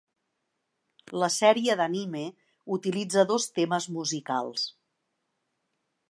La 1.23 1.27
sèrie 1.33 1.75
d'anime 1.81 2.23
utilitza 2.77 3.25
dos 3.33 3.45
temes 3.59 3.87
musicals. 3.99 4.65